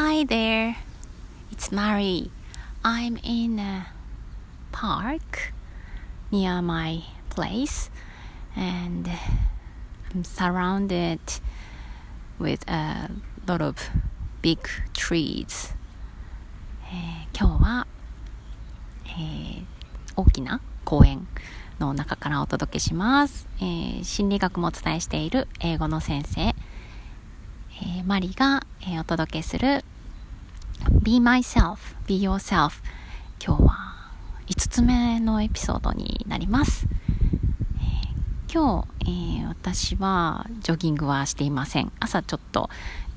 [0.00, 0.76] Hi there,
[1.50, 2.30] it's Mari.
[2.84, 3.88] I'm in a
[4.70, 5.52] park
[6.30, 7.90] near my place
[8.54, 9.10] and
[10.14, 11.18] I'm surrounded
[12.38, 13.10] with a
[13.44, 13.90] lot of
[14.40, 14.60] big
[14.92, 15.74] trees.
[16.92, 17.86] えー今日は、
[19.04, 19.64] えー
[20.14, 21.26] 大きな公園
[21.80, 26.54] の中からお届けします、えー心理学もお伝えしている英語の先生、
[27.80, 29.84] えーマリが、えーお届けする
[31.02, 32.82] Be Myself, Be Yourself
[33.44, 33.76] 今日は
[34.46, 36.86] 5つ目のエピソードになります、
[37.78, 41.92] えー今日、え私はジョギングはしていません。
[42.00, 42.70] 朝ちょっと、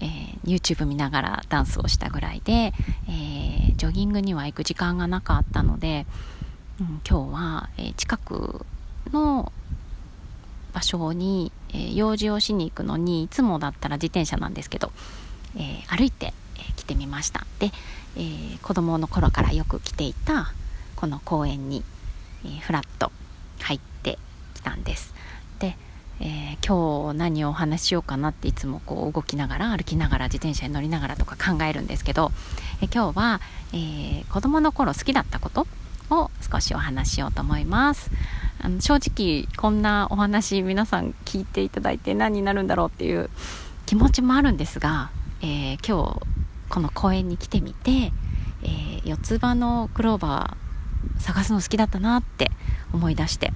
[0.00, 0.04] え
[0.44, 2.72] YouTube 見ながらダンスをしたぐらいで、
[3.08, 6.06] えジョギングには行く時間がなかったので、
[6.80, 8.64] うん今日は、え近く
[9.12, 9.50] の
[10.76, 14.92] 場所に、えー用事をしに行くのにいつもだったら自転車なんですけど、
[15.56, 17.46] えー歩いて、えー来てみました。
[17.58, 17.72] で、
[18.16, 20.52] えー子供の頃からよく来ていた
[20.96, 21.82] この公園に、
[22.44, 23.10] えーふらっと
[23.60, 24.18] 入って
[24.54, 25.14] きたんです。
[25.60, 25.78] で、
[26.20, 32.32] えー今日何をお話ししようかなっていつもこう動きながら歩きながら自転車に乗りながらとか考えるんですけど、
[32.82, 33.40] えー今日は、
[33.72, 35.66] えー子供の頃好きだったこと
[36.10, 38.10] を少しお話ししようと思います。
[38.60, 43.30] あの正直こんなお話皆さん聞いていただいて何になるんだろうっていう
[43.84, 45.10] 気持ちもあるんですが、
[45.42, 46.26] えー今日
[46.68, 48.12] この公園に来てみて、
[48.62, 52.50] えー四つ葉のクローバー探すの好きだったなって
[52.92, 53.52] 思い出して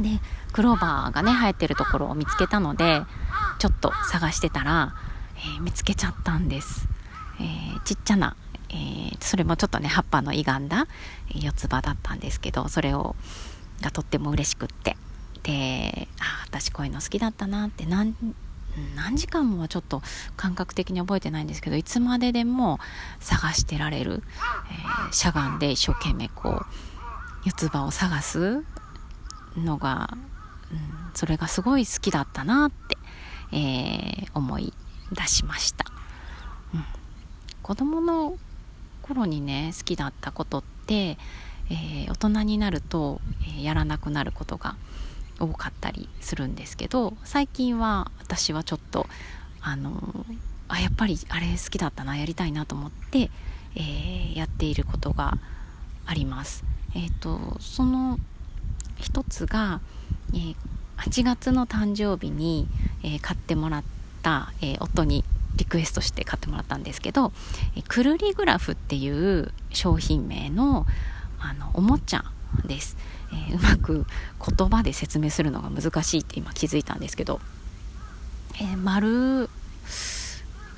[0.00, 0.08] で
[0.52, 3.02] クローバーがね生えてるところを見つけたので
[3.58, 4.94] ちょっと探してたら、
[5.36, 6.88] えー見つけちゃったんです、
[7.40, 8.36] えちっちゃな、
[8.70, 8.74] え
[9.20, 10.86] それもちょっとね葉っぱの歪んだ
[11.34, 13.16] 四つ葉だったんですけどそれを
[13.80, 14.96] がとっても嬉しくって。
[15.42, 18.14] であ私こういうの好きだったなって何
[18.94, 20.02] 何時間もはちょっと
[20.36, 22.78] 感覚的に覚えてないんですけどいつまででも
[23.20, 24.22] 探してられる、
[24.70, 26.66] えーしゃがんで一生懸命こう
[27.46, 28.62] 四つ葉を探す
[29.56, 30.10] のが、
[30.70, 30.78] うん、
[31.14, 32.96] それがすごい好きだったなって、
[33.56, 34.74] えー思い
[35.12, 35.86] 出しました、
[36.74, 36.84] うん、
[37.62, 38.36] 子供の
[39.00, 41.16] 頃にね好きだったことって、
[41.70, 44.76] えー大人になると、えーやらなくなることが
[45.40, 49.06] 多かったりするんですけど最近は私はちょっと
[49.60, 50.26] あの
[50.68, 53.30] あやっぱりあれ好きだったなやりたいなと思って、
[53.74, 55.38] えーやっていることが
[56.06, 56.64] あります。
[56.94, 58.18] えー、とその
[58.96, 59.80] 一つが、
[60.32, 60.56] えー
[60.98, 62.66] 8月の誕生日に、
[63.02, 63.84] えー買ってもらっ
[64.22, 65.24] た、えー夫に
[65.56, 67.32] リクエストして買ってもらったんですけど、
[67.76, 70.86] えークルリグラフっていう商品名の
[71.40, 72.24] あのおもちゃ
[72.66, 72.96] です、
[73.32, 74.06] えーうまく
[74.56, 77.40] 言葉で説明するのが難しいって今気づいたんですけど、
[78.60, 79.48] えー丸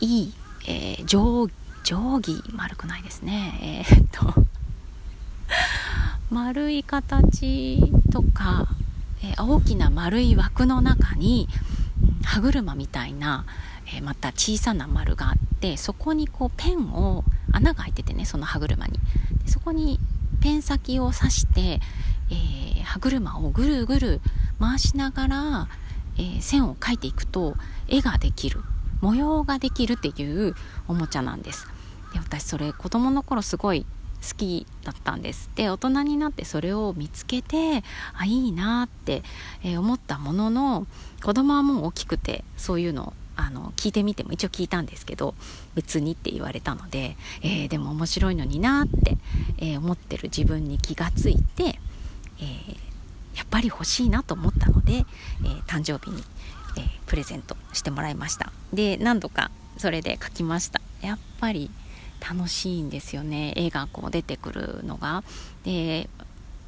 [0.00, 0.34] いい、
[0.66, 1.48] えー定
[1.84, 3.84] 定規丸くないですね。
[3.88, 4.34] えーっと
[6.30, 7.80] 丸い形
[8.12, 8.68] とか、
[9.22, 11.48] えー大きな丸い枠の中に
[12.24, 13.44] 歯車みたいな、
[13.86, 18.98] えーまた小さな丸があってそこにこうペンを穴が開いててねその歯車に。
[19.44, 19.98] でそこに
[20.40, 21.80] ペン先を刺して、
[22.30, 24.20] えー歯車をぐるぐる
[24.58, 25.68] 回しながら、
[26.16, 27.56] えー線を描いていくと
[27.88, 28.60] 絵ができる。
[29.00, 30.54] 模様ができるっていう
[30.88, 31.66] おもちゃなんです。
[32.12, 33.86] で私それ子供の頃すごい
[34.22, 35.50] 好きだったんです。
[35.54, 39.22] で大人になってそれを見つけてあいいなって、
[39.64, 40.86] 思ったものの
[41.22, 45.34] 子供はもう大きくてそういうのあの聞いてみても一応聞いたんですけど
[45.74, 49.16] 別にって言われたので、えーでも面白いのになって、
[49.58, 52.90] えー思ってる自分に気がついて、えー
[53.36, 55.04] やっぱり欲しいなと思ったので、え
[55.66, 56.22] 誕生日に、
[56.76, 58.52] えプレゼントしてもらいました。
[58.72, 60.80] で何度かそれで書きました。
[61.00, 61.70] やっぱり
[62.20, 63.54] 楽しいんですよね。
[63.56, 65.24] 絵がこう出てくるのが。
[65.64, 66.10] で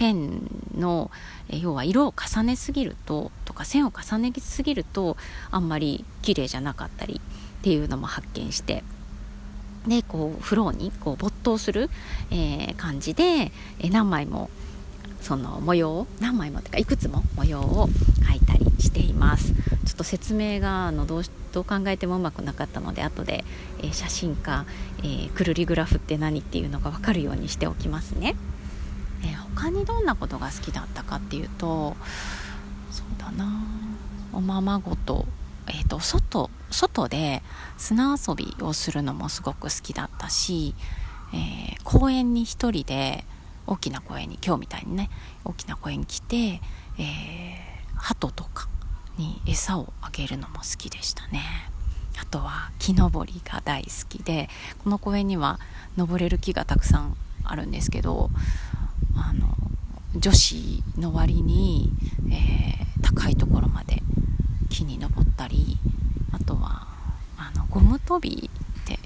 [0.00, 1.10] ペンの
[1.50, 5.18] え要は色を重ねすぎるととか線を重ねすぎると
[5.50, 7.20] あんまり綺麗じゃなかったり
[7.60, 8.82] っていうのも発見して
[9.86, 11.90] でこうフローにこう没頭する、
[12.30, 14.48] えー感じで、えー何枚も
[15.20, 17.88] その模様を何枚もってかいくつも模様を
[18.22, 19.52] 描いたりしています。
[19.52, 23.44] ちょっと説明があのどうしどう考えてもうまくなかったので後で、
[23.80, 24.64] えー写真か、
[25.00, 28.34] えークルリグラフって何っていうのが分かるようにしておきますね、
[29.22, 31.96] えー他にどんなことが好きだったかっていうと
[32.90, 33.62] そうだな。
[34.32, 35.26] おままごと
[35.66, 37.42] えー、と外外で
[37.76, 40.74] 砂遊びをするのもすごく好きだったし、
[41.34, 43.24] えー公園に一人で
[43.66, 45.10] 大きな公園に今日みたいにね
[45.44, 46.60] 大きな公園に来て、
[46.98, 47.60] えー
[47.96, 48.68] 鳩とか
[49.18, 51.42] に餌をあげるのも好きでしたね。
[52.20, 54.48] あとは木登りが大好きで
[54.82, 55.58] この公園には
[55.96, 58.30] 登れる木がたくさんあるんですけど
[59.20, 59.46] あの
[60.16, 61.90] 女子の割に、
[62.30, 64.02] えー、高いところまで
[64.70, 65.78] 木に登ったり
[66.32, 66.86] あとは
[67.36, 68.98] あのゴム跳びって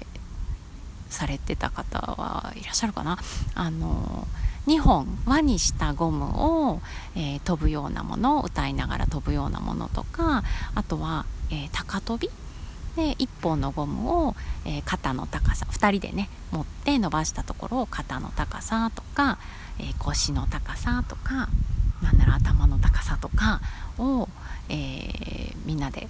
[1.09, 3.17] されてた方はいらっしゃるかな。
[3.53, 4.27] あの
[4.67, 6.81] 2本輪にしたゴムを、
[7.15, 12.31] えー、飛ぶようなものを歌いながら飛ぶようなものとかあとは、えー、高跳び
[12.95, 19.37] で1本のゴムを、えー、肩の高さ2人でね持って伸ばしたところを肩の高さとか、
[19.79, 21.49] え腰の高さとか
[22.01, 23.61] なんだろう頭の高さとか
[23.97, 24.29] を、
[24.69, 26.07] えみんなで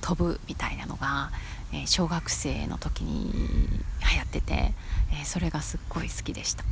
[0.00, 1.30] 飛ぶみたいなのが、
[1.72, 4.74] え小学生の時に流行ってて、
[5.12, 6.64] えそれがすっごい好きでした。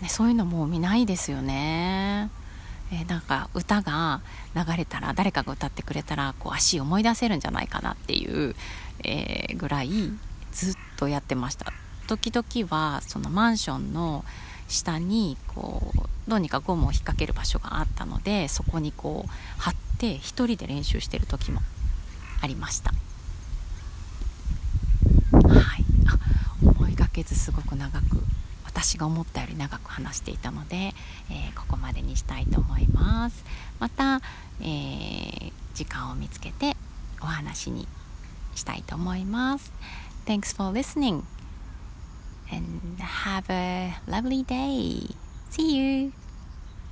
[0.00, 2.30] ね、そういうのもう見ないですよね。
[2.90, 4.20] えー、なんか歌が
[4.54, 8.54] 流れたら誰かが歌ってくれたらこう足思い出せるんじゃないかなっていう、
[9.04, 9.90] えー、ぐらい
[10.52, 11.72] ずっとやってました。
[12.06, 14.24] 時々はそのマンションの
[14.66, 19.30] 下にこうどうにかゴムを引っ掛ける場所があったのでそこにこう
[19.60, 21.60] 貼って1人で練習してる時も
[22.40, 22.92] ありました。
[25.32, 25.84] はい。
[26.06, 26.18] あ
[26.62, 28.04] 思いがけずすごく長く
[28.78, 33.44] 私が思ったより長く話していたので、えー、ここまでにしたいと思います。
[33.80, 34.20] また、
[34.60, 36.76] えー、時間を見つけて
[37.20, 37.88] お話に
[38.54, 39.72] したいと思います。
[40.26, 41.24] Thanks for listening
[42.52, 45.12] and have a lovely day.
[45.50, 46.17] See you.